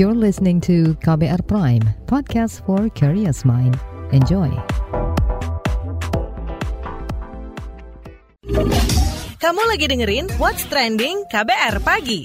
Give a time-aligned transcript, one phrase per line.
[0.00, 3.76] You're listening to KBR Prime, podcast for curious mind.
[4.16, 4.48] Enjoy.
[9.36, 12.24] Kamu lagi dengerin What's Trending KBR Pagi.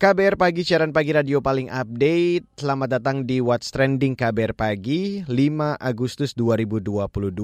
[0.00, 2.56] KBR Pagi, siaran pagi radio paling update.
[2.56, 7.36] Selamat datang di What's Trending KBR Pagi, 5 Agustus 2022.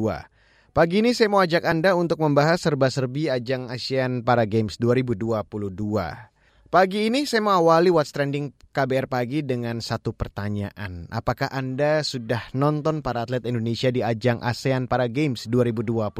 [0.72, 6.31] Pagi ini saya mau ajak Anda untuk membahas serba-serbi ajang ASEAN Para Games 2022.
[6.72, 11.04] Pagi ini saya mau awali What's Trending KBR Pagi dengan satu pertanyaan.
[11.12, 16.16] Apakah Anda sudah nonton para atlet Indonesia di ajang ASEAN Para Games 2022?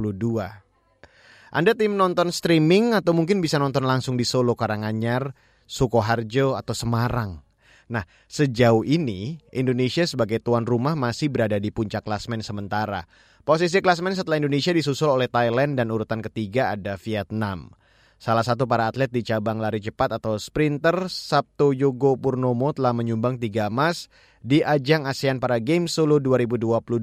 [1.57, 5.33] Anda tim nonton streaming atau mungkin bisa nonton langsung di Solo Karanganyar,
[5.65, 7.41] Sukoharjo atau Semarang.
[7.89, 13.09] Nah, sejauh ini Indonesia sebagai tuan rumah masih berada di puncak klasmen sementara.
[13.49, 17.73] Posisi klasmen setelah Indonesia disusul oleh Thailand dan urutan ketiga ada Vietnam.
[18.23, 23.35] Salah satu para atlet di cabang lari cepat atau sprinter, Sabto Yogo Purnomo telah menyumbang
[23.35, 24.07] tiga emas
[24.39, 27.03] di ajang ASEAN Para Games Solo 2022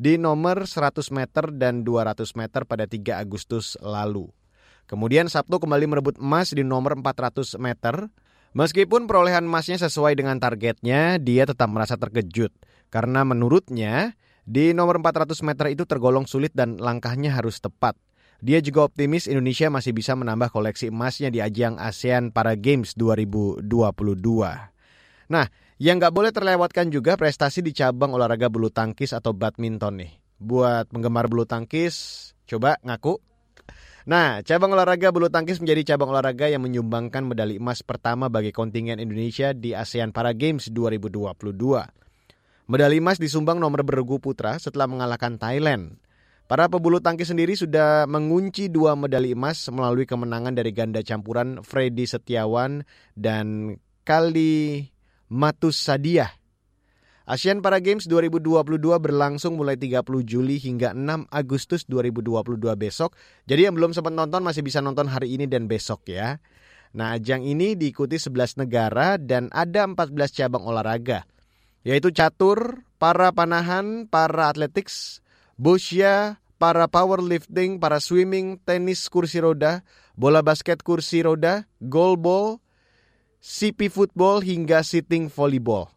[0.00, 4.32] di nomor 100 meter dan 200 meter pada 3 Agustus lalu.
[4.88, 8.08] Kemudian Sabtu kembali merebut emas di nomor 400 meter.
[8.56, 12.56] Meskipun perolehan emasnya sesuai dengan targetnya, dia tetap merasa terkejut.
[12.88, 14.16] Karena menurutnya,
[14.48, 18.00] di nomor 400 meter itu tergolong sulit dan langkahnya harus tepat.
[18.38, 23.66] Dia juga optimis Indonesia masih bisa menambah koleksi emasnya di ajang ASEAN Para Games 2022.
[25.26, 25.46] Nah,
[25.82, 30.12] yang nggak boleh terlewatkan juga prestasi di cabang olahraga bulu tangkis atau badminton nih.
[30.38, 33.18] Buat penggemar bulu tangkis, coba ngaku.
[34.06, 39.02] Nah, cabang olahraga bulu tangkis menjadi cabang olahraga yang menyumbangkan medali emas pertama bagi kontingen
[39.02, 41.42] Indonesia di ASEAN Para Games 2022.
[42.70, 45.98] Medali emas disumbang nomor beregu putra setelah mengalahkan Thailand.
[46.48, 52.08] Para pebulu tangkis sendiri sudah mengunci dua medali emas melalui kemenangan dari ganda campuran Freddy
[52.08, 54.88] Setiawan dan Kali
[55.28, 56.32] Matus Sadiah.
[57.28, 63.12] ASEAN Para Games 2022 berlangsung mulai 30 Juli hingga 6 Agustus 2022 besok.
[63.44, 66.40] Jadi yang belum sempat nonton masih bisa nonton hari ini dan besok ya.
[66.96, 71.28] Nah, ajang ini diikuti 11 negara dan ada 14 cabang olahraga.
[71.84, 75.20] Yaitu catur, para panahan, para athletics,
[75.58, 79.82] bosya, para powerlifting, para swimming, tenis kursi roda,
[80.14, 82.62] bola basket kursi roda, goalball,
[83.42, 85.90] CP Football hingga sitting volleyball.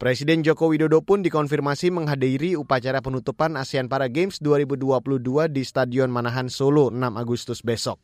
[0.00, 6.48] Presiden Joko Widodo pun dikonfirmasi menghadiri upacara penutupan ASEAN Para Games 2022 di Stadion Manahan
[6.48, 8.00] Solo 6 Agustus besok.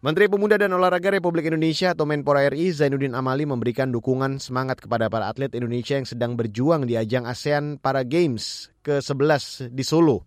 [0.00, 5.12] Menteri Pemuda dan Olahraga Republik Indonesia atau Menpora RI Zainuddin Amali memberikan dukungan semangat kepada
[5.12, 10.24] para atlet Indonesia yang sedang berjuang di ajang ASEAN Para Games ke-11 di Solo.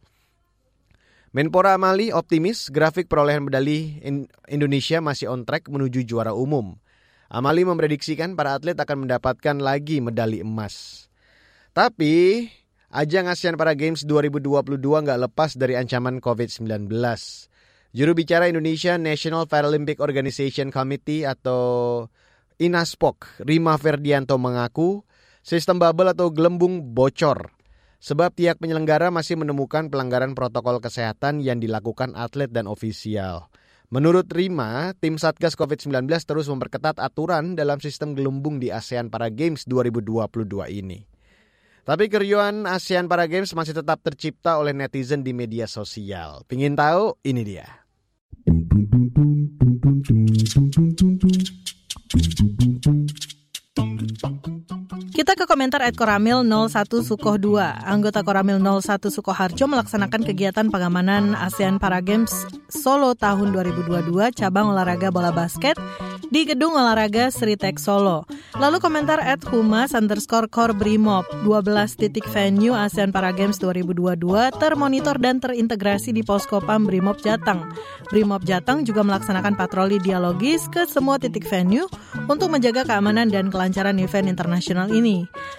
[1.33, 3.97] Menpora Amali optimis grafik perolehan medali
[4.45, 6.77] Indonesia masih on track menuju juara umum.
[7.25, 11.09] Amali memprediksikan para atlet akan mendapatkan lagi medali emas.
[11.73, 12.45] Tapi,
[12.93, 16.93] ajang ASEAN Para Games 2022 nggak lepas dari ancaman COVID-19.
[17.93, 21.61] Juru bicara Indonesia National Paralympic Organization Committee atau
[22.57, 25.05] INASPOK, Rima Ferdianto mengaku
[25.45, 27.53] sistem bubble atau gelembung bocor
[28.01, 33.53] sebab pihak penyelenggara masih menemukan pelanggaran protokol kesehatan yang dilakukan atlet dan ofisial.
[33.93, 39.69] Menurut Rima, tim Satgas COVID-19 terus memperketat aturan dalam sistem gelembung di ASEAN Para Games
[39.69, 40.25] 2022
[40.81, 41.05] ini.
[41.85, 46.41] Tapi keriuhan ASEAN Para Games masih tetap tercipta oleh netizen di media sosial.
[46.49, 47.21] Pingin tahu?
[47.21, 47.82] Ini dia.
[50.45, 53.02] tum, tum, tum, tum, tum.
[55.13, 57.61] Kita ke komentar at Koramil 01 Sukoh 2.
[57.85, 62.33] Anggota Koramil 01 Sukoharjo melaksanakan kegiatan pengamanan ASEAN Para Games
[62.65, 65.77] Solo tahun 2022 cabang olahraga bola basket
[66.33, 68.25] di Gedung Olahraga Sritek Solo.
[68.57, 74.17] Lalu komentar at Humas underscore Core Brimob, 12 titik venue ASEAN Para Games 2022
[74.57, 77.69] termonitor dan terintegrasi di Poskopam Brimob Jateng.
[78.09, 81.85] Brimob Jateng juga melaksanakan patroli dialogis ke semua titik venue
[82.25, 85.02] untuk menjaga keamanan dan kelancaran event internasional ini.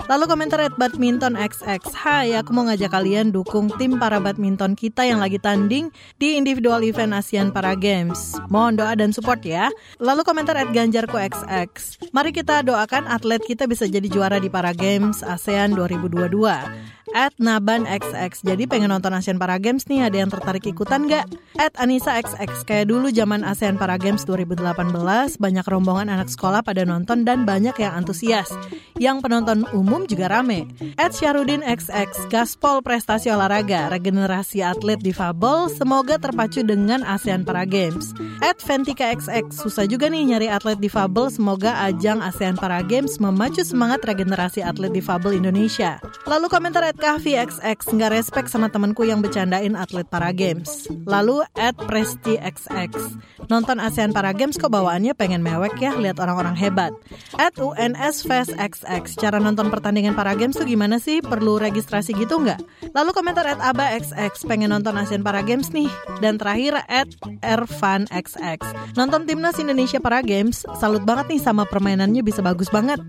[0.05, 5.05] Lalu komentar at Badminton XX, Hai, aku mau ngajak kalian dukung tim para badminton kita
[5.05, 5.89] yang lagi tanding
[6.21, 8.37] di individual event ASEAN Para Games.
[8.53, 9.73] Mohon doa dan support ya.
[10.01, 11.71] Lalu komentar at Ganjarko XX.
[12.13, 17.85] Mari kita doakan atlet kita bisa jadi juara di Para Games ASEAN 2022 at Naban
[17.85, 18.33] XX.
[18.43, 21.29] Jadi pengen nonton ASEAN Para Games nih, ada yang tertarik ikutan nggak?
[21.61, 22.65] At Anissa XX.
[22.65, 27.77] Kayak dulu zaman ASEAN Para Games 2018, banyak rombongan anak sekolah pada nonton dan banyak
[27.77, 28.49] yang antusias.
[28.97, 29.34] Yang penonton
[29.75, 30.71] umum juga rame.
[30.95, 32.31] At Syarudin XX.
[32.31, 38.15] Gaspol prestasi olahraga, regenerasi atlet difabel, semoga terpacu dengan ASEAN Para Games.
[38.39, 39.51] At Ventika XX.
[39.51, 44.95] Susah juga nih nyari atlet difabel, semoga ajang ASEAN Para Games memacu semangat regenerasi atlet
[44.95, 45.99] difabel Indonesia.
[46.29, 50.87] Lalu komentar at Kahvi XX, nggak respect sama temanku yang bercandain atlet Para Games.
[51.09, 52.93] Lalu at Presti XX,
[53.49, 56.93] nonton ASEAN Para Games kok bawaannya pengen mewek ya, lihat orang-orang hebat.
[57.41, 61.25] At UNS Fest XX, cara nonton pertandingan Para Games tuh gimana sih?
[61.25, 62.61] Perlu registrasi gitu nggak?
[62.93, 65.89] Lalu komentar at Aba XX, pengen nonton ASEAN Para Games nih.
[66.21, 67.09] Dan terakhir at
[67.41, 68.61] Ervan XX,
[68.93, 73.01] nonton timnas Indonesia Para Games, salut banget nih sama permainannya bisa bagus banget.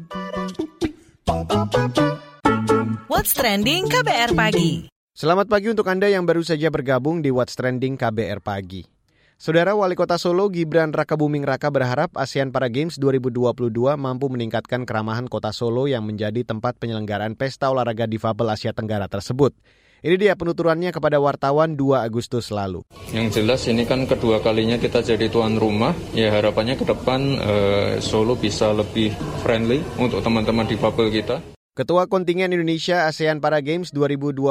[3.12, 4.88] What's Trending KBR Pagi.
[5.12, 8.95] Selamat pagi untuk Anda yang baru saja bergabung di What's Trending KBR Pagi.
[9.36, 13.68] Saudara Wali Kota Solo Gibran Raka Buming Raka berharap ASEAN Para Games 2022
[14.00, 19.52] mampu meningkatkan keramahan Kota Solo yang menjadi tempat penyelenggaraan pesta olahraga difabel Asia Tenggara tersebut.
[20.00, 22.88] Ini dia penuturannya kepada wartawan 2 Agustus lalu.
[23.12, 25.92] Yang jelas ini kan kedua kalinya kita jadi tuan rumah.
[26.16, 29.12] Ya harapannya ke depan eh, Solo bisa lebih
[29.44, 31.55] friendly untuk teman-teman di bubble kita.
[31.75, 34.48] Ketua Kontingen Indonesia ASEAN Para Games 2022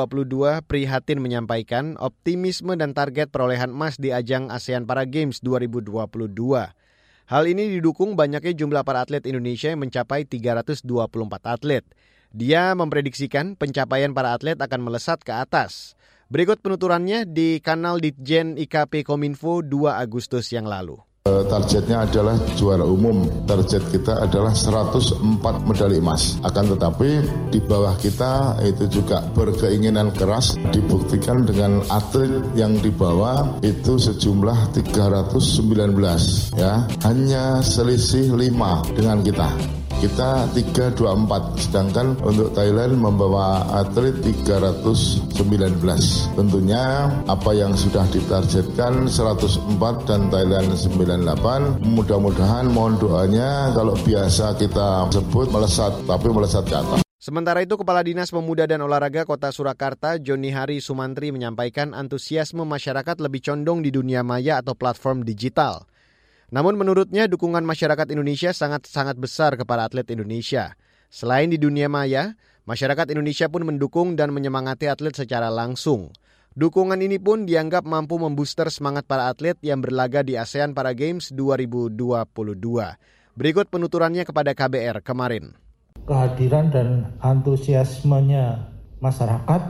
[0.68, 6.04] Prihatin menyampaikan optimisme dan target perolehan emas di ajang ASEAN Para Games 2022.
[7.24, 10.84] Hal ini didukung banyaknya jumlah para atlet Indonesia yang mencapai 324
[11.48, 11.80] atlet.
[12.28, 15.96] Dia memprediksikan pencapaian para atlet akan melesat ke atas.
[16.28, 21.00] Berikut penuturannya di kanal Ditjen IKP Kominfo 2 Agustus yang lalu.
[21.24, 23.24] Eh, targetnya adalah juara umum.
[23.48, 26.36] Target kita adalah 104 medali emas.
[26.44, 33.96] Akan tetapi di bawah kita itu juga berkeinginan keras dibuktikan dengan atlet yang dibawa itu
[33.96, 36.84] sejumlah 319 ya.
[37.08, 39.48] Hanya selisih 5 dengan kita
[40.02, 45.34] kita 324 sedangkan untuk Thailand membawa atlet 319
[46.34, 55.10] tentunya apa yang sudah ditargetkan 104 dan Thailand 98 mudah-mudahan mohon doanya kalau biasa kita
[55.12, 57.00] sebut melesat tapi melesat ke atas.
[57.24, 63.16] Sementara itu, Kepala Dinas Pemuda dan Olahraga Kota Surakarta, Joni Hari Sumantri menyampaikan antusiasme masyarakat
[63.16, 65.88] lebih condong di dunia maya atau platform digital.
[66.52, 70.76] Namun menurutnya dukungan masyarakat Indonesia sangat-sangat besar kepada atlet Indonesia.
[71.08, 72.34] Selain di dunia maya,
[72.66, 76.10] masyarakat Indonesia pun mendukung dan menyemangati atlet secara langsung.
[76.54, 81.34] Dukungan ini pun dianggap mampu membooster semangat para atlet yang berlaga di ASEAN Para Games
[81.34, 81.98] 2022.
[83.34, 85.58] Berikut penuturannya kepada KBR kemarin.
[86.06, 88.70] Kehadiran dan antusiasmenya
[89.02, 89.62] masyarakat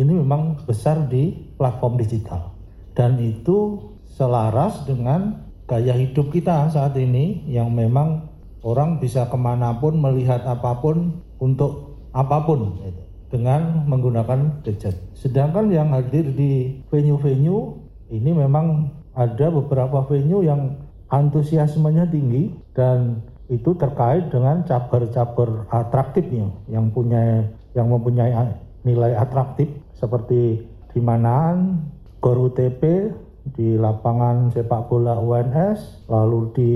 [0.00, 2.56] ini memang besar di platform digital.
[2.96, 3.76] Dan itu
[4.16, 8.26] selaras dengan gaya hidup kita saat ini yang memang
[8.66, 14.98] orang bisa ke mana pun melihat apa pun untuk apa pun gitu, dengan menggunakan gadget.
[15.14, 17.78] Sedangkan yang hadir di venue-venue
[18.10, 20.74] ini memang ada beberapa venue yang
[21.14, 27.46] antusiasmenya tinggi dan itu terkait dengan cabar-cabar atraktifnya yang punya
[27.78, 28.34] yang mempunyai
[28.82, 31.86] nilai atraktif seperti di Manaan,
[32.18, 33.10] Gor UTP,
[33.56, 36.72] di lapangan sepak bola UNS, lalu di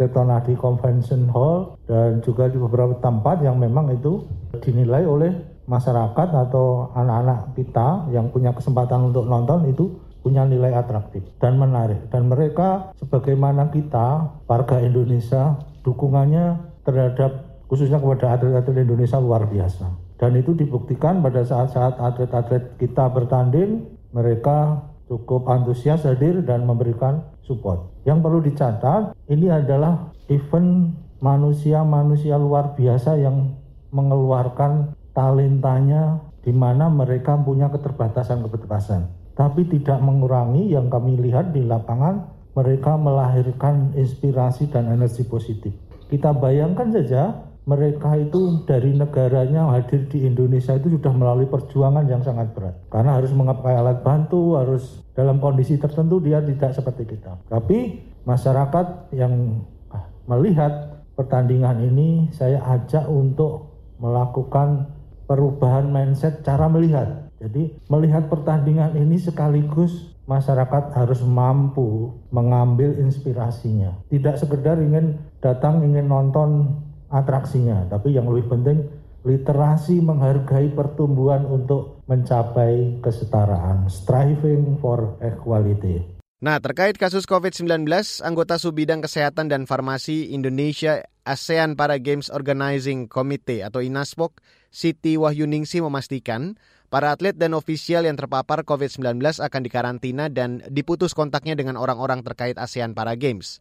[0.00, 4.24] Tetonadi Convention Hall, dan juga di beberapa tempat yang memang itu
[4.64, 5.32] dinilai oleh
[5.68, 9.92] masyarakat atau anak-anak kita yang punya kesempatan untuk nonton itu
[10.24, 12.08] punya nilai atraktif dan menarik.
[12.08, 19.86] Dan mereka sebagaimana kita, warga Indonesia, dukungannya terhadap khususnya kepada atlet-atlet Indonesia luar biasa.
[20.20, 27.90] Dan itu dibuktikan pada saat-saat atlet-atlet kita bertanding, mereka cukup antusias hadir dan memberikan support.
[28.06, 33.58] Yang perlu dicatat, ini adalah event manusia-manusia luar biasa yang
[33.90, 39.34] mengeluarkan talentanya di mana mereka punya keterbatasan-keterbatasan.
[39.34, 45.74] Tapi tidak mengurangi yang kami lihat di lapangan, mereka melahirkan inspirasi dan energi positif.
[46.06, 52.24] Kita bayangkan saja mereka itu dari negaranya hadir di Indonesia itu sudah melalui perjuangan yang
[52.24, 52.76] sangat berat.
[52.88, 57.36] Karena harus mengapai alat bantu, harus dalam kondisi tertentu dia tidak seperti kita.
[57.46, 59.60] Tapi masyarakat yang
[59.92, 64.88] ah, melihat pertandingan ini saya ajak untuk melakukan
[65.28, 67.28] perubahan mindset cara melihat.
[67.40, 73.96] Jadi melihat pertandingan ini sekaligus masyarakat harus mampu mengambil inspirasinya.
[74.12, 78.86] Tidak sekedar ingin datang ingin nonton atraksinya, tapi yang lebih penting
[79.20, 86.00] literasi menghargai pertumbuhan untuk mencapai kesetaraan, striving for equality.
[86.40, 87.84] Nah, terkait kasus COVID-19,
[88.24, 94.40] anggota Subbidang Kesehatan dan Farmasi Indonesia ASEAN Para Games Organizing Committee atau INASPOK,
[94.72, 96.56] Siti Wahyuningsi memastikan
[96.88, 102.56] para atlet dan ofisial yang terpapar COVID-19 akan dikarantina dan diputus kontaknya dengan orang-orang terkait
[102.56, 103.60] ASEAN Para Games.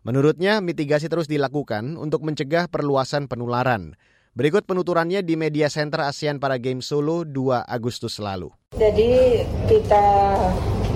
[0.00, 4.00] Menurutnya, mitigasi terus dilakukan untuk mencegah perluasan penularan.
[4.32, 8.48] Berikut penuturannya di Media Center ASEAN Para Games Solo 2 Agustus lalu.
[8.80, 10.06] Jadi kita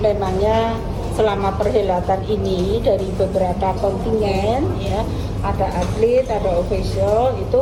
[0.01, 0.73] memangnya
[1.13, 5.05] selama perhelatan ini dari beberapa kontingen ya
[5.45, 7.61] ada atlet, ada official itu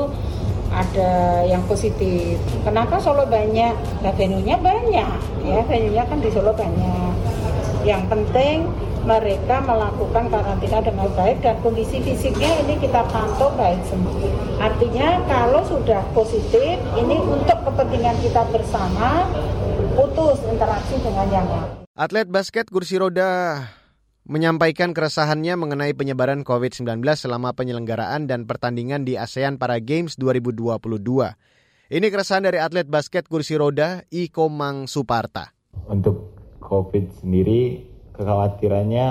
[0.72, 2.40] ada yang positif.
[2.64, 3.76] Kenapa Solo banyak?
[4.00, 5.12] Nah, venue-nya banyak
[5.44, 7.12] ya, venue-nya kan di Solo banyak.
[7.84, 8.72] Yang penting
[9.04, 14.16] mereka melakukan karantina dengan baik dan kondisi fisiknya ini kita pantau baik semua.
[14.64, 19.28] Artinya kalau sudah positif, ini untuk kepentingan kita bersama,
[20.00, 21.84] putus interaksi dengan yang lain.
[21.94, 23.60] Atlet basket kursi roda
[24.24, 30.80] menyampaikan keresahannya mengenai penyebaran COVID-19 selama penyelenggaraan dan pertandingan di ASEAN Para Games 2022.
[31.92, 35.52] Ini keresahan dari atlet basket kursi roda Iko Mang Suparta.
[35.86, 36.34] Untuk
[36.64, 39.08] COVID sendiri kekhawatirannya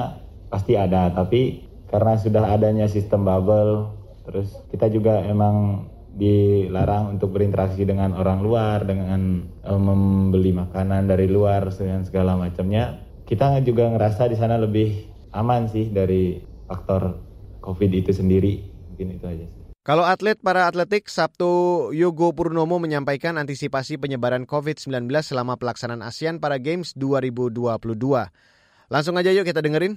[0.49, 3.92] pasti ada, tapi karena sudah adanya sistem bubble,
[4.25, 11.28] terus kita juga emang dilarang untuk berinteraksi dengan orang luar, dengan um, membeli makanan dari
[11.28, 13.00] luar dengan segala macamnya.
[13.25, 16.37] Kita juga ngerasa di sana lebih aman sih dari
[16.68, 17.16] faktor
[17.64, 18.61] COVID itu sendiri.
[18.92, 19.62] Mungkin itu aja sih.
[19.82, 26.62] Kalau atlet para atletik, Sabtu Yogo Purnomo menyampaikan antisipasi penyebaran COVID-19 selama pelaksanaan ASEAN Para
[26.62, 27.90] Games 2022.
[28.92, 29.96] Langsung aja yuk kita dengerin.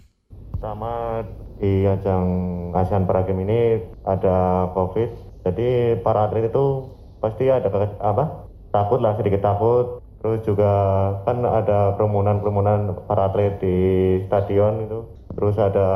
[0.56, 1.20] Pertama
[1.60, 2.24] di ajang
[2.72, 5.10] ASEAN Para Games ini ada COVID,
[5.44, 7.68] jadi para atlet itu pasti ada
[8.00, 8.48] apa?
[8.72, 10.00] Takut lah sedikit takut.
[10.24, 10.72] Terus juga
[11.28, 13.76] kan ada kerumunan-kerumunan para atlet di
[14.32, 15.04] stadion itu.
[15.36, 15.88] Terus ada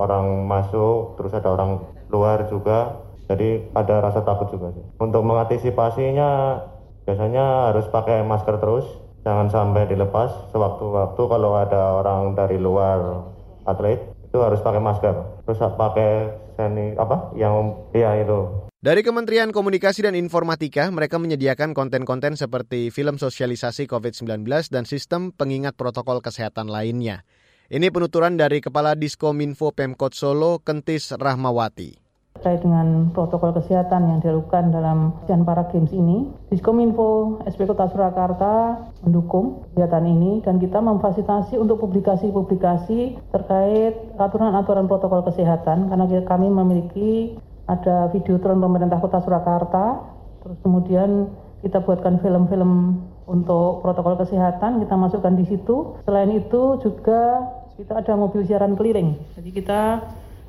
[0.00, 3.04] orang masuk, terus ada orang luar juga.
[3.28, 4.84] Jadi ada rasa takut juga sih.
[4.96, 6.64] Untuk mengantisipasinya
[7.04, 13.26] biasanya harus pakai masker terus jangan sampai dilepas sewaktu-waktu kalau ada orang dari luar
[13.66, 15.42] atlet itu harus pakai masker.
[15.42, 16.10] Terus pakai
[16.54, 17.34] seni apa?
[17.34, 18.70] Yang iya itu.
[18.78, 25.74] Dari Kementerian Komunikasi dan Informatika, mereka menyediakan konten-konten seperti film sosialisasi COVID-19 dan sistem pengingat
[25.74, 27.26] protokol kesehatan lainnya.
[27.66, 32.05] Ini penuturan dari Kepala Diskominfo Pemkot Solo, Kentis Rahmawati
[32.38, 36.28] terkait dengan protokol kesehatan yang dilakukan dalam ASEAN Para Games ini.
[36.52, 45.24] Diskominfo SP Kota Surakarta mendukung kegiatan ini dan kita memfasilitasi untuk publikasi-publikasi terkait aturan-aturan protokol
[45.24, 50.06] kesehatan karena kami memiliki ada video turun pemerintah Kota Surakarta,
[50.42, 51.34] terus kemudian
[51.66, 55.98] kita buatkan film-film untuk protokol kesehatan, kita masukkan di situ.
[56.06, 57.42] Selain itu juga
[57.74, 59.18] kita ada mobil siaran keliling.
[59.34, 60.00] Jadi kita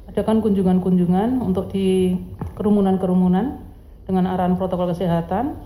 [0.07, 2.15] adakan kunjungan-kunjungan untuk di
[2.55, 3.59] kerumunan-kerumunan
[4.07, 5.59] dengan arahan protokol kesehatan.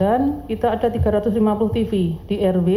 [0.00, 1.36] Dan kita ada 350
[1.76, 2.68] TV di RW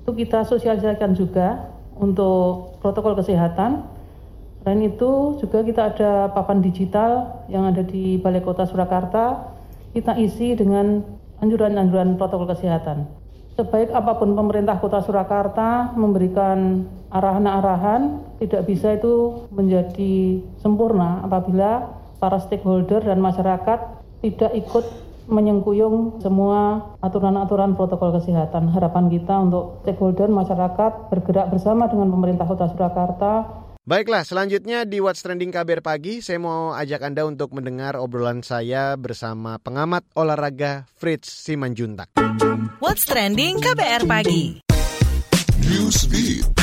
[0.00, 1.68] itu kita sosialisasikan juga
[2.00, 3.84] untuk protokol kesehatan.
[4.60, 9.52] Selain itu juga kita ada papan digital yang ada di Balai Kota Surakarta.
[9.92, 11.04] Kita isi dengan
[11.44, 13.08] anjuran-anjuran protokol kesehatan.
[13.60, 22.40] Sebaik apa pun pemerintah Kota Surakarta memberikan arahan-arahan tidak bisa itu menjadi sempurna apabila para
[22.40, 23.78] stakeholder dan masyarakat
[24.24, 24.84] tidak ikut
[25.30, 28.72] menyengkuyung semua aturan-aturan protokol kesehatan.
[28.72, 35.24] Harapan kita untuk stakeholder masyarakat bergerak bersama dengan pemerintah Kota Surakarta Baiklah, selanjutnya di What's
[35.24, 41.26] Trending KBR Pagi, saya mau ajak Anda untuk mendengar obrolan saya bersama pengamat olahraga Fritz
[41.26, 42.12] Simanjuntak.
[42.78, 44.60] What's Trending KBR Pagi.
[45.64, 46.59] Newsbeat.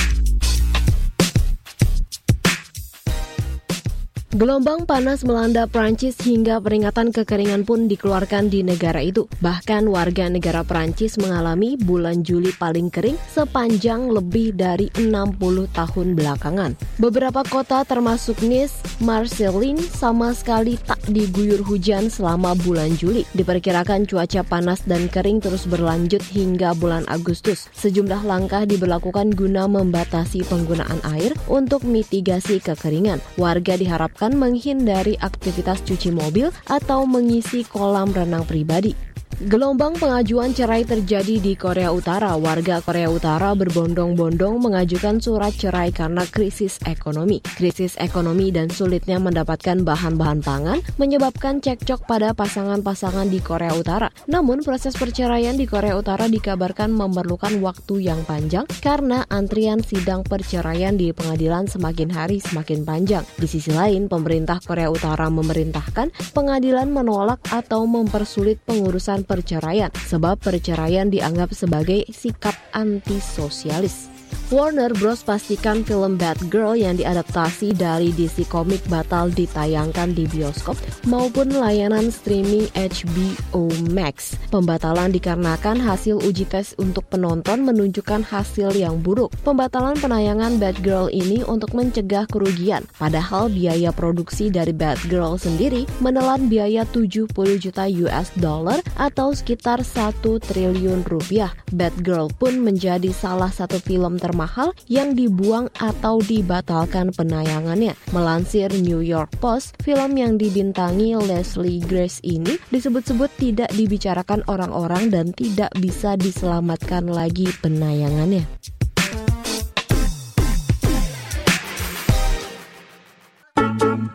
[4.36, 9.24] Gelombang panas melanda Prancis hingga peringatan kekeringan pun dikeluarkan di negara itu.
[9.40, 16.76] Bahkan warga negara Prancis mengalami bulan Juli paling kering sepanjang lebih dari 60 tahun belakangan.
[17.00, 23.24] Beberapa kota termasuk Nice, Marseille sama sekali tak diguyur hujan selama bulan Juli.
[23.32, 27.72] Diperkirakan cuaca panas dan kering terus berlanjut hingga bulan Agustus.
[27.80, 33.24] Sejumlah langkah diberlakukan guna membatasi penggunaan air untuk mitigasi kekeringan.
[33.40, 38.98] Warga diharapkan akan menghindari aktivitas cuci mobil atau mengisi kolam renang pribadi.
[39.38, 42.34] Gelombang pengajuan cerai terjadi di Korea Utara.
[42.42, 47.46] Warga Korea Utara berbondong-bondong mengajukan surat cerai karena krisis ekonomi.
[47.46, 54.10] Krisis ekonomi dan sulitnya mendapatkan bahan-bahan pangan menyebabkan cekcok pada pasangan-pasangan di Korea Utara.
[54.26, 60.98] Namun proses perceraian di Korea Utara dikabarkan memerlukan waktu yang panjang karena antrian sidang perceraian
[60.98, 63.22] di pengadilan semakin hari semakin panjang.
[63.38, 71.12] Di sisi lain, pemerintah Korea Utara memerintahkan pengadilan menolak atau mempersulit pengurusan perceraian, sebab perceraian
[71.12, 74.17] dianggap sebagai sikap antisosialis.
[74.48, 81.52] Warner Bros pastikan film Batgirl yang diadaptasi dari DC Comics batal ditayangkan di bioskop maupun
[81.52, 84.40] layanan streaming HBO Max.
[84.48, 89.36] Pembatalan dikarenakan hasil uji tes untuk penonton menunjukkan hasil yang buruk.
[89.44, 96.88] Pembatalan penayangan Batgirl ini untuk mencegah kerugian, padahal biaya produksi dari Batgirl sendiri menelan biaya
[96.96, 101.52] 70 juta US dollar atau sekitar 1 triliun rupiah.
[101.76, 107.98] Batgirl pun menjadi salah satu film termahal yang dibuang atau dibatalkan penayangannya.
[108.14, 115.34] Melansir New York Post, film yang dibintangi Leslie Grace ini disebut-sebut tidak dibicarakan orang-orang dan
[115.34, 118.46] tidak bisa diselamatkan lagi penayangannya.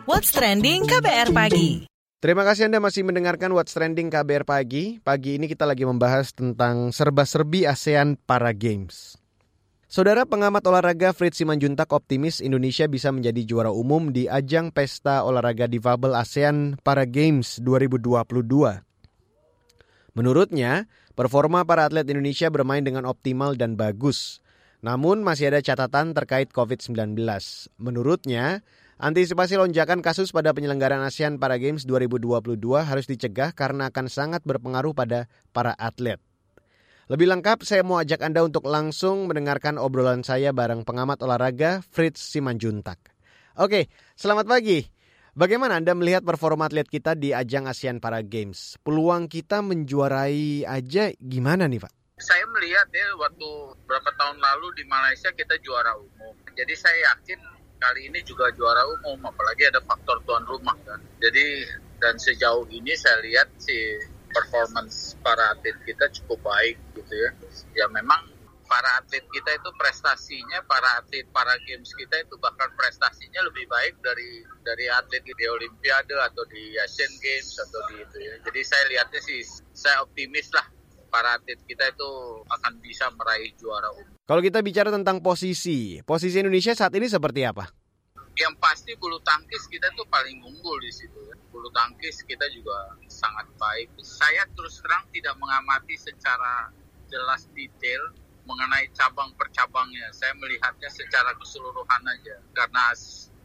[0.07, 1.83] What's Trending KBR Pagi.
[2.23, 5.03] Terima kasih Anda masih mendengarkan What's Trending KBR Pagi.
[5.03, 9.22] Pagi ini kita lagi membahas tentang serba-serbi ASEAN Para Games.
[9.93, 15.69] Saudara pengamat olahraga Fritz Simanjuntak optimis Indonesia bisa menjadi juara umum di ajang Pesta Olahraga
[15.69, 18.41] Difabel ASEAN Para Games 2022.
[20.17, 24.41] Menurutnya, performa para atlet Indonesia bermain dengan optimal dan bagus.
[24.81, 27.13] Namun masih ada catatan terkait COVID-19.
[27.77, 28.65] Menurutnya,
[28.97, 34.97] Antisipasi lonjakan kasus pada penyelenggaraan ASEAN Para Games 2022 harus dicegah karena akan sangat berpengaruh
[34.97, 36.17] pada para atlet.
[37.11, 42.23] Lebih lengkap, saya mau ajak Anda untuk langsung mendengarkan obrolan saya bareng pengamat olahraga Fritz
[42.31, 42.95] Simanjuntak.
[43.59, 44.87] Oke, selamat pagi.
[45.35, 48.79] Bagaimana Anda melihat performa atlet kita di ajang ASEAN Para Games?
[48.87, 51.91] Peluang kita menjuarai aja gimana nih Pak?
[52.23, 53.49] Saya melihat ya waktu
[53.83, 56.31] beberapa tahun lalu di Malaysia kita juara umum.
[56.55, 61.67] Jadi saya yakin kali ini juga juara umum apalagi ada faktor tuan rumah kan jadi
[61.99, 63.75] dan sejauh ini saya lihat si
[64.33, 67.29] performance para atlet kita cukup baik gitu ya.
[67.77, 68.33] Ya memang
[68.65, 74.01] para atlet kita itu prestasinya para atlet para games kita itu bahkan prestasinya lebih baik
[74.01, 78.33] dari dari atlet di Olimpiade atau di Asian Games atau di itu ya.
[78.41, 79.39] Jadi saya lihatnya sih
[79.77, 80.65] saya optimis lah
[81.13, 82.09] para atlet kita itu
[82.49, 84.17] akan bisa meraih juara umum.
[84.25, 87.69] Kalau kita bicara tentang posisi, posisi Indonesia saat ini seperti apa?
[88.33, 91.19] Yang pasti bulu tangkis kita tuh paling unggul di situ.
[91.29, 91.35] Ya.
[91.53, 93.93] Bulu tangkis kita juga sangat baik.
[94.01, 96.73] Saya terus terang tidak mengamati secara
[97.09, 98.09] jelas detail
[98.43, 100.09] mengenai cabang per cabangnya.
[100.11, 102.41] Saya melihatnya secara keseluruhan aja.
[102.57, 102.89] Karena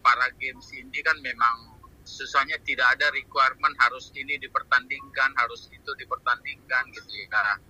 [0.01, 6.88] para games ini kan memang susahnya tidak ada requirement harus ini dipertandingkan, harus itu dipertandingkan
[6.96, 7.29] gitu ya.
[7.29, 7.61] Nah,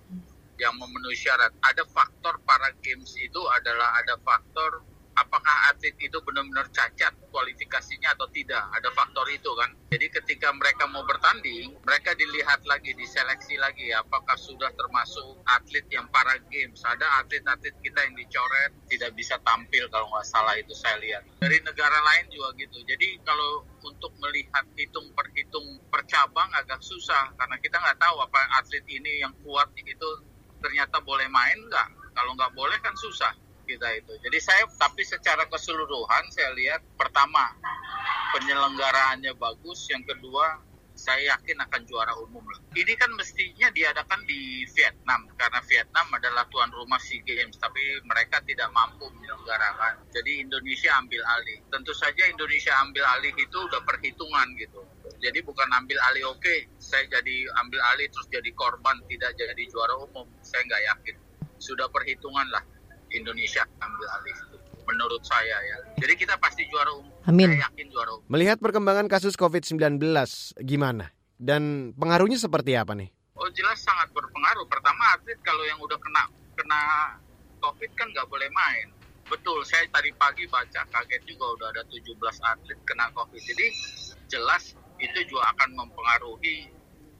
[0.59, 1.55] yang memenuhi syarat.
[1.63, 4.83] Ada faktor para games itu adalah ada faktor
[5.19, 8.63] apakah atlet itu benar-benar cacat kualifikasinya atau tidak.
[8.75, 9.69] Ada faktor itu kan.
[9.89, 16.07] Jadi ketika mereka mau bertanding, mereka dilihat lagi, diseleksi lagi apakah sudah termasuk atlet yang
[16.13, 16.79] para games.
[16.85, 21.23] Ada atlet-atlet kita yang dicoret tidak bisa tampil kalau nggak salah itu saya lihat.
[21.41, 22.77] Dari negara lain juga gitu.
[22.85, 28.15] Jadi kalau untuk melihat hitung per hitung per cabang agak susah karena kita nggak tahu
[28.21, 30.09] apa atlet ini yang kuat itu
[30.59, 31.89] ternyata boleh main nggak?
[32.13, 34.13] Kalau nggak boleh kan susah kita itu.
[34.25, 37.53] Jadi saya tapi secara keseluruhan saya lihat pertama
[38.33, 40.65] penyelenggaraannya bagus, yang kedua
[40.99, 42.59] saya yakin akan juara umum lah.
[42.75, 48.43] Ini kan mestinya diadakan di Vietnam karena Vietnam adalah tuan rumah SEA Games tapi mereka
[48.43, 50.11] tidak mampu menyelenggarakan.
[50.11, 51.63] Jadi Indonesia ambil alih.
[51.71, 54.83] Tentu saja Indonesia ambil alih itu udah perhitungan gitu.
[55.23, 59.63] Jadi bukan ambil alih oke, okay, saya jadi ambil alih terus jadi korban tidak jadi
[59.71, 60.27] juara umum.
[60.43, 61.15] Saya nggak yakin.
[61.59, 62.63] Sudah perhitungan lah
[63.13, 64.37] Indonesia ambil alih
[64.89, 65.77] menurut saya ya.
[66.01, 67.13] Jadi kita pasti juara umum.
[67.29, 67.53] Amin.
[67.53, 68.25] Saya yakin juara umum.
[68.25, 70.01] Melihat perkembangan kasus COVID-19
[70.65, 71.13] gimana?
[71.39, 73.13] Dan pengaruhnya seperti apa nih?
[73.39, 74.67] Oh jelas sangat berpengaruh.
[74.67, 76.27] Pertama atlet kalau yang udah kena
[76.59, 76.81] kena
[77.63, 78.91] COVID kan nggak boleh main.
[79.29, 83.39] Betul, saya tadi pagi baca kaget juga udah ada 17 atlet kena COVID.
[83.39, 83.67] Jadi
[84.27, 86.67] jelas itu juga akan mempengaruhi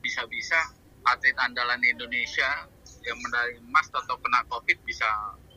[0.02, 0.58] bisa-bisa
[1.08, 2.67] atlet andalan Indonesia
[3.08, 5.08] yang medali emas atau kena COVID bisa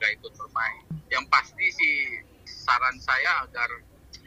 [0.03, 0.83] nggak ikut bermain.
[1.15, 1.95] Yang pasti sih
[2.43, 3.71] saran saya agar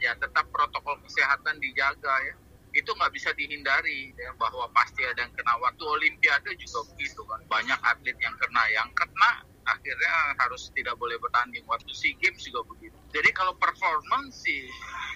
[0.00, 2.34] ya tetap protokol kesehatan dijaga ya.
[2.72, 5.60] Itu nggak bisa dihindari ya, bahwa pasti ada yang kena.
[5.60, 7.40] Waktu Olimpiade juga begitu kan.
[7.52, 8.64] Banyak atlet yang kena.
[8.72, 11.64] Yang kena akhirnya harus tidak boleh bertanding.
[11.68, 12.96] Waktu SEA Games juga begitu.
[13.12, 14.64] Jadi kalau performance sih,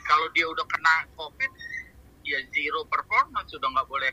[0.05, 1.53] kalau dia udah kena COVID,
[2.25, 4.13] ya zero performance sudah nggak boleh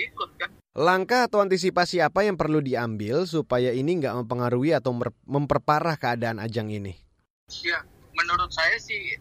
[0.00, 0.59] ikut kan.
[0.70, 4.94] Langkah atau antisipasi apa yang perlu diambil supaya ini nggak mempengaruhi atau
[5.26, 6.94] memperparah keadaan ajang ini?
[7.66, 7.82] Ya,
[8.14, 9.18] menurut saya sih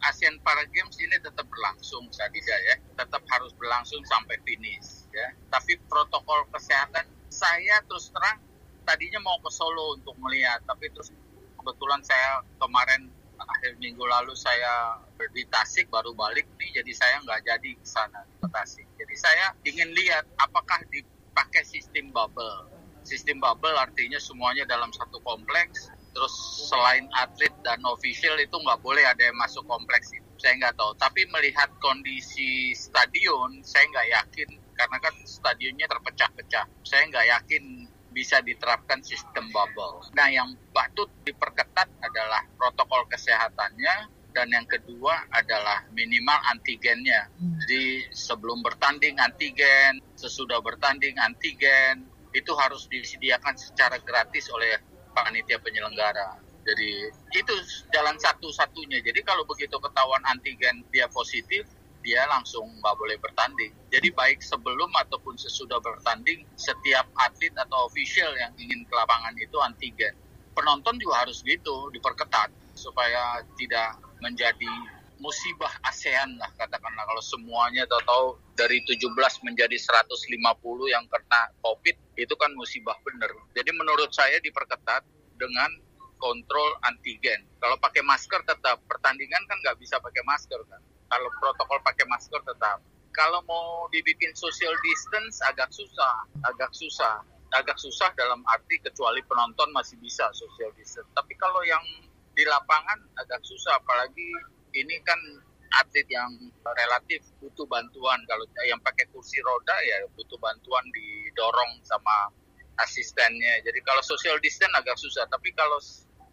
[0.00, 5.28] ASEAN Para Games ini tetap berlangsung saja ya, tetap harus berlangsung sampai finish ya.
[5.52, 8.40] Tapi protokol kesehatan saya terus terang
[8.88, 11.12] tadinya mau ke Solo untuk melihat, tapi terus
[11.60, 13.12] kebetulan saya kemarin
[13.48, 15.00] akhir minggu lalu saya
[15.32, 18.86] di Tasik baru balik nih jadi saya nggak jadi ke sana ke Tasik.
[18.96, 22.68] Jadi saya ingin lihat apakah dipakai sistem bubble.
[23.04, 25.88] Sistem bubble artinya semuanya dalam satu kompleks.
[26.10, 26.34] Terus
[26.66, 30.26] selain atlet dan official itu nggak boleh ada yang masuk kompleks itu.
[30.42, 30.92] Saya nggak tahu.
[30.98, 36.66] Tapi melihat kondisi stadion, saya nggak yakin karena kan stadionnya terpecah-pecah.
[36.82, 37.79] Saya nggak yakin
[38.10, 40.02] bisa diterapkan sistem bubble.
[40.14, 47.30] Nah, yang patut diperketat adalah protokol kesehatannya dan yang kedua adalah minimal antigennya.
[47.66, 54.78] Jadi sebelum bertanding antigen, sesudah bertanding antigen, itu harus disediakan secara gratis oleh
[55.10, 56.38] panitia penyelenggara.
[56.62, 56.90] Jadi
[57.34, 57.54] itu
[57.90, 59.02] jalan satu-satunya.
[59.02, 61.66] Jadi kalau begitu ketahuan antigen dia positif,
[62.00, 63.72] dia langsung nggak boleh bertanding.
[63.92, 69.56] Jadi baik sebelum ataupun sesudah bertanding, setiap atlet atau official yang ingin ke lapangan itu
[69.60, 70.14] antigen.
[70.56, 74.68] Penonton juga harus gitu, diperketat supaya tidak menjadi
[75.20, 79.12] musibah ASEAN lah katakanlah kalau semuanya tahu-tahu dari 17
[79.44, 80.16] menjadi 150
[80.88, 83.28] yang kena COVID itu kan musibah bener.
[83.52, 85.04] Jadi menurut saya diperketat
[85.36, 85.68] dengan
[86.16, 87.44] kontrol antigen.
[87.60, 92.40] Kalau pakai masker tetap pertandingan kan nggak bisa pakai masker kan kalau protokol pakai masker
[92.46, 92.78] tetap.
[93.10, 97.18] Kalau mau dibikin social distance agak susah, agak susah,
[97.50, 101.10] agak susah dalam arti kecuali penonton masih bisa social distance.
[101.18, 101.82] Tapi kalau yang
[102.38, 104.30] di lapangan agak susah, apalagi
[104.78, 105.18] ini kan
[105.82, 106.30] atlet yang
[106.86, 108.22] relatif butuh bantuan.
[108.30, 112.30] Kalau yang pakai kursi roda ya butuh bantuan didorong sama
[112.78, 113.58] asistennya.
[113.66, 115.26] Jadi kalau social distance agak susah.
[115.26, 115.82] Tapi kalau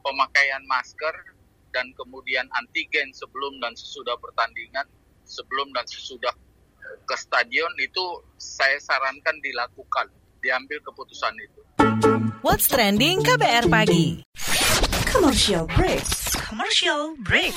[0.06, 1.37] pemakaian masker
[1.72, 4.86] dan kemudian antigen sebelum dan sesudah pertandingan,
[5.28, 6.34] sebelum dan sesudah
[7.04, 8.06] ke stadion itu
[8.40, 10.08] saya sarankan dilakukan,
[10.40, 11.62] diambil keputusan itu.
[12.46, 14.24] What's trending KBR pagi?
[15.08, 16.04] Commercial break.
[16.48, 17.56] Commercial break.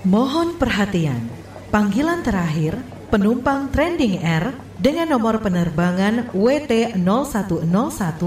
[0.00, 1.28] Mohon perhatian.
[1.70, 2.82] Panggilan terakhir
[3.14, 8.22] penumpang Trending Air dengan nomor penerbangan WT0101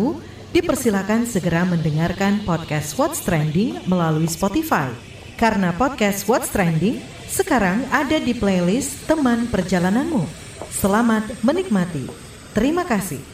[0.54, 4.94] dipersilakan segera mendengarkan podcast What's Trending melalui Spotify.
[5.34, 10.30] Karena podcast What's Trending sekarang ada di playlist teman perjalananmu.
[10.70, 12.06] Selamat menikmati.
[12.54, 13.34] Terima kasih.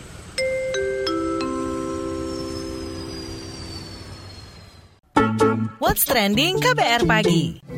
[5.84, 7.69] What's Trending KBR Pagi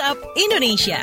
[0.00, 1.00] WhatsApp Indonesia.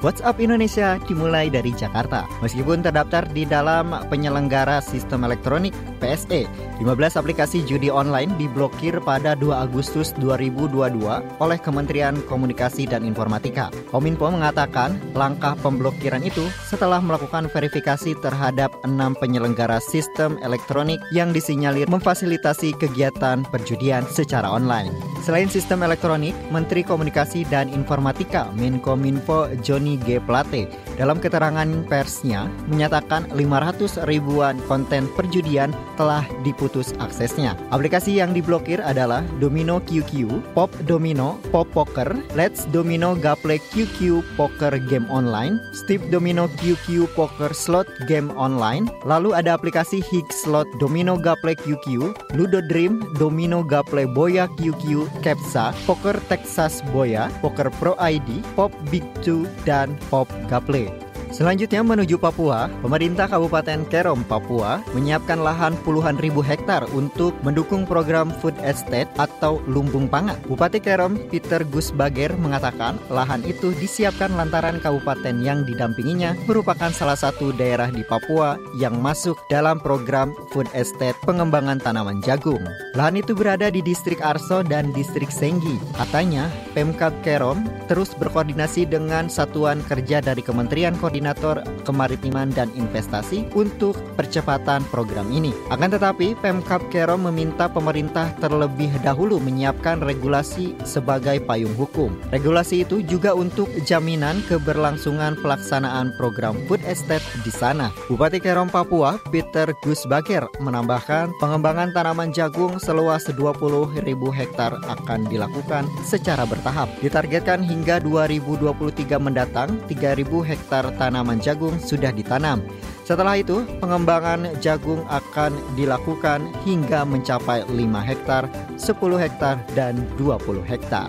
[0.00, 2.24] WhatsApp Indonesia dimulai dari Jakarta.
[2.40, 6.46] Meskipun terdaftar di dalam penyelenggara sistem elektronik PSE,
[6.80, 10.96] 15 aplikasi judi online diblokir pada 2 Agustus 2022
[11.42, 13.68] oleh Kementerian Komunikasi dan Informatika.
[13.90, 21.90] Kominfo mengatakan langkah pemblokiran itu setelah melakukan verifikasi terhadap enam penyelenggara sistem elektronik yang disinyalir
[21.90, 24.94] memfasilitasi kegiatan perjudian secara online.
[25.26, 30.22] Selain sistem elektronik, Menteri Komunikasi dan Informatika Menkominfo Johnny G.
[30.22, 37.56] Plate dalam keterangan persnya menyatakan 500 ribuan konten perjudian telah diputus aksesnya.
[37.72, 44.76] Aplikasi yang diblokir adalah Domino QQ, Pop Domino, Pop Poker, Let's Domino Gaple QQ Poker
[44.92, 51.16] Game Online, Steve Domino QQ Poker Slot Game Online, lalu ada aplikasi Hig Slot Domino
[51.16, 58.44] Gaple QQ, Ludo Dream, Domino Gaple Boya QQ, Capsa, Poker Texas Boya, Poker Pro ID,
[58.52, 60.87] Pop Big 2, dan dan Pop Gaple.
[61.28, 68.32] Selanjutnya menuju Papua, pemerintah Kabupaten Kerom, Papua menyiapkan lahan puluhan ribu hektar untuk mendukung program
[68.40, 70.40] food estate atau lumbung pangan.
[70.48, 77.16] Bupati Kerom, Peter Gus Bager mengatakan lahan itu disiapkan lantaran kabupaten yang didampinginya merupakan salah
[77.16, 82.64] satu daerah di Papua yang masuk dalam program food estate pengembangan tanaman jagung.
[82.96, 85.76] Lahan itu berada di distrik Arso dan distrik Senggi.
[85.92, 93.50] Katanya, Pemkab Kerom terus berkoordinasi dengan satuan kerja dari Kementerian Koordinasi Koordinator Kemaritiman dan Investasi
[93.58, 95.50] untuk percepatan program ini.
[95.66, 102.14] Akan tetapi, Pemkap Kerom meminta pemerintah terlebih dahulu menyiapkan regulasi sebagai payung hukum.
[102.30, 107.90] Regulasi itu juga untuk jaminan keberlangsungan pelaksanaan program food estate di sana.
[108.06, 115.90] Bupati Kerom Papua, Peter Gusbager menambahkan pengembangan tanaman jagung seluas 20 ribu hektar akan dilakukan
[116.06, 116.86] secara bertahap.
[117.02, 122.60] Ditargetkan hingga 2023 mendatang 3.000 hektar tanaman tanaman jagung sudah ditanam.
[123.08, 128.44] Setelah itu, pengembangan jagung akan dilakukan hingga mencapai 5 hektar,
[128.76, 131.08] 10 hektar, dan 20 hektar.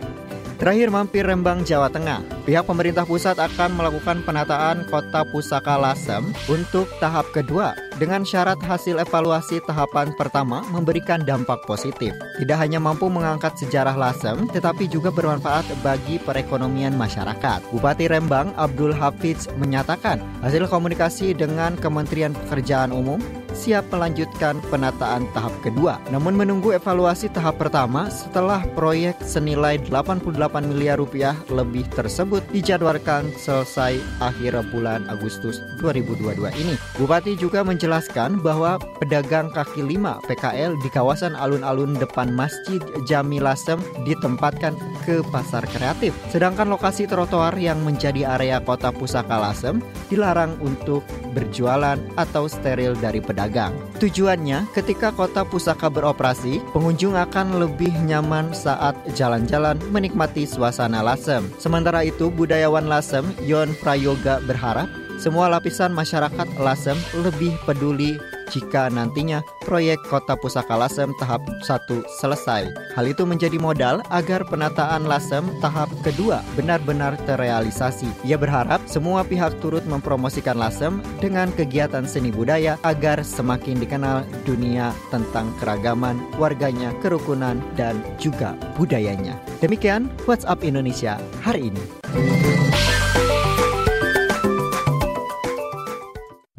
[0.55, 2.23] Terakhir mampir Rembang, Jawa Tengah.
[2.47, 8.95] Pihak pemerintah pusat akan melakukan penataan kota pusaka Lasem untuk tahap kedua dengan syarat hasil
[8.95, 12.15] evaluasi tahapan pertama memberikan dampak positif.
[12.39, 17.59] Tidak hanya mampu mengangkat sejarah Lasem, tetapi juga bermanfaat bagi perekonomian masyarakat.
[17.75, 23.19] Bupati Rembang Abdul Hafiz menyatakan hasil komunikasi dengan Kementerian Pekerjaan Umum
[23.53, 25.99] siap melanjutkan penataan tahap kedua.
[26.13, 30.31] Namun menunggu evaluasi tahap pertama setelah proyek senilai 88
[30.63, 36.75] miliar rupiah lebih tersebut dijadwalkan selesai akhir bulan Agustus 2022 ini.
[36.95, 42.77] Bupati juga menjelaskan bahwa pedagang kaki lima PKL di kawasan alun-alun depan Masjid
[43.09, 44.77] Jami Lasem ditempatkan
[45.09, 46.13] ke pasar kreatif.
[46.29, 49.81] Sedangkan lokasi trotoar yang menjadi area kota pusaka Lasem
[50.13, 51.01] dilarang untuk
[51.33, 53.73] berjualan atau steril dari pedagang.
[53.97, 61.41] Tujuannya, ketika kota pusaka beroperasi, pengunjung akan lebih nyaman saat jalan-jalan menikmati suasana Lasem.
[61.57, 64.85] Sementara itu, budayawan Lasem, Yon Prayoga berharap
[65.19, 68.15] semua lapisan masyarakat Lasem lebih peduli
[68.49, 72.71] jika nantinya proyek Kota Pusaka Lasem tahap 1 selesai.
[72.97, 78.09] Hal itu menjadi modal agar penataan Lasem tahap kedua benar-benar terrealisasi.
[78.25, 84.95] Ia berharap semua pihak turut mempromosikan Lasem dengan kegiatan seni budaya agar semakin dikenal dunia
[85.13, 89.37] tentang keragaman warganya, kerukunan, dan juga budayanya.
[89.61, 91.83] Demikian WhatsApp Indonesia hari ini.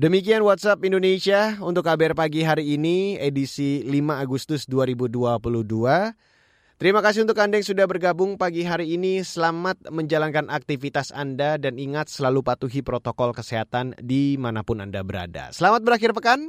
[0.00, 5.44] Demikian WhatsApp Indonesia untuk KBR pagi hari ini edisi 5 Agustus 2022.
[6.80, 9.20] Terima kasih untuk Anda yang sudah bergabung pagi hari ini.
[9.20, 15.52] Selamat menjalankan aktivitas Anda dan ingat selalu patuhi protokol kesehatan di mana pun Anda berada.
[15.52, 16.48] Selamat berakhir pekan.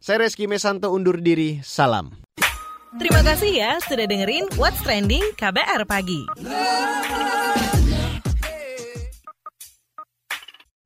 [0.00, 1.60] Saya Reski Mesanto undur diri.
[1.60, 2.16] Salam.
[2.96, 6.24] Terima kasih ya sudah dengerin What's Trending KBR Pagi.